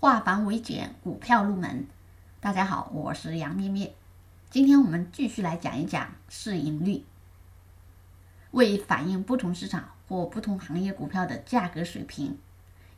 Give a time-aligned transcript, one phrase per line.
[0.00, 1.86] 化繁为简，股票入门。
[2.40, 3.94] 大家好，我是杨咩咩。
[4.48, 7.04] 今天我们继续来讲一讲市盈率。
[8.52, 12.38] 为反映不同市场或不同行业股票的价格水平，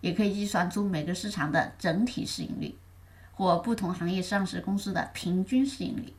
[0.01, 2.79] 也可以计算出每个市场的整体市盈率，
[3.33, 6.15] 或不同行业上市公司的平均市盈率。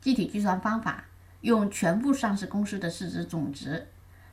[0.00, 1.04] 具体计算方法，
[1.42, 3.86] 用全部上市公司的市值总值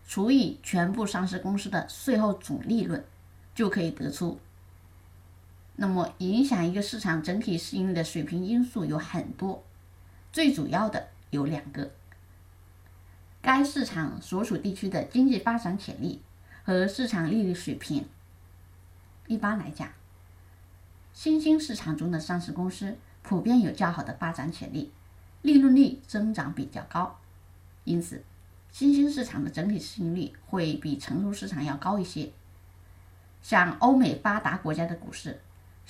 [0.04, 3.06] 除以全部上市公司的税后总利润，
[3.54, 4.40] 就可以得出。
[5.82, 9.64] 那么，影响一个市场整体市盈率的水平因素有很多，
[10.30, 11.90] 最主要的有两个。
[13.42, 16.22] 该市场所属地区的经济发展潜力
[16.66, 18.06] 和市场利率水平。
[19.28, 19.88] 一般来讲，
[21.14, 24.92] 新兴市场中的上市公司普遍有较好的发展潜力，
[25.44, 27.18] 利润率增长比较高，
[27.86, 28.22] 因此
[28.70, 32.34] 新兴市场的整体市盈率会比成熟市场要高一些。
[33.42, 35.40] 像欧美发达国家的股市，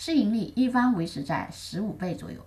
[0.02, 2.45] 市盈率一般维持在十五倍左右。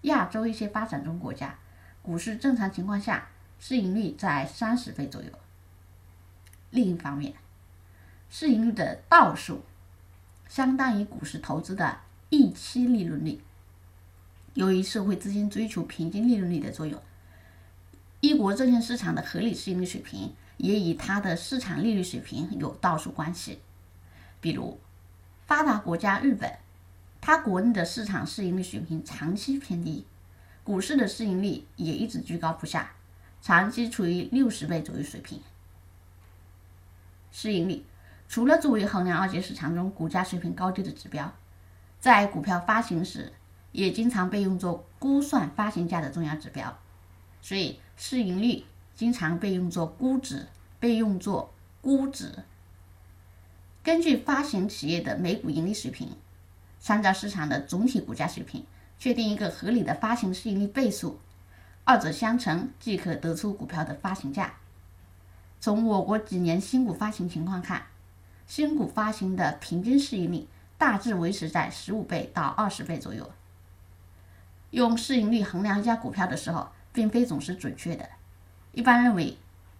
[0.00, 1.58] 亚洲一些发展中国家，
[2.00, 3.28] 股市正常情况下。
[3.60, 5.28] 市盈率在三十倍左右。
[6.70, 7.34] 另一方面，
[8.28, 9.62] 市盈率的倒数
[10.48, 12.00] 相当于股市投资的
[12.30, 13.42] 预期利润率。
[14.54, 17.00] 由于社会资金追求平均利润率的作用，
[18.20, 23.60] 一国证券市场的合理市盈率水平也与它的市场利率水平有倒数关系。
[24.40, 24.78] 比如，
[25.46, 26.58] 发达国家日本，
[27.20, 30.06] 它国内的市场市盈率水平长期偏低，
[30.62, 32.92] 股市的市盈率也一直居高不下。
[33.42, 35.42] 长期处于六十倍左右水平。
[37.30, 37.84] 市盈率
[38.26, 41.30] 除了作为衡量二级市场中股价水平高低的指标，
[42.00, 43.32] 在股票发行时
[43.72, 46.78] 也经常被用作估算发行价的重要指标。
[47.42, 50.46] 所以，市盈率经常被用作估值，
[50.80, 52.32] 被用作估值。
[53.84, 56.08] 根据发行企业的每股盈利水平，
[56.80, 58.64] 参照市场的总体股价水平，
[58.98, 61.20] 确定一个合理的发行市盈率倍数。
[61.84, 64.54] 二者相乘即可得出股票的发行价。
[65.60, 67.82] 从我国几年新股发行情况看，
[68.46, 70.46] 新股发行的平均市盈率
[70.78, 73.30] 大致维持在十五倍到二十倍左右。
[74.70, 78.08] 用市盈率衡量一家股票的时候，并非总是准确的。
[78.72, 79.36] 一般认为，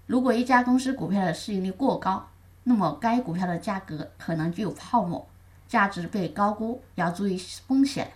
[0.06, 2.28] 如果一家公司股票的市盈率过高，
[2.64, 5.28] 那么该股票的价格可能具有泡沫，
[5.68, 7.36] 价值被高估，要注意
[7.66, 8.12] 风险。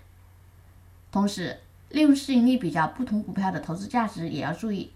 [1.12, 1.60] 同时，
[1.90, 4.92] 利用市盈率比较不同股票的投资价值也要注意，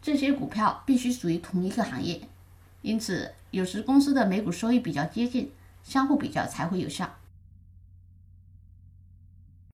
[0.00, 2.20] 这些股票必须属于同一个行业，
[2.82, 7.14] 因此有时公司的每股收益比较接近，相互比较才会有效。